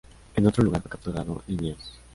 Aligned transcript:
En 0.35 0.47
otro 0.47 0.63
lugar 0.63 0.81
fue 0.81 0.89
capturado 0.89 1.43
Liniers. 1.45 1.93